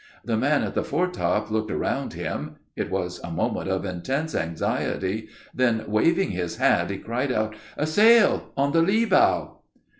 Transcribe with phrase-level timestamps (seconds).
[0.25, 5.29] The man at the foretop looked around him; it was a moment of intense anxiety;
[5.53, 9.59] then waving his hat, he cried out, "A sail, on the lee bow!"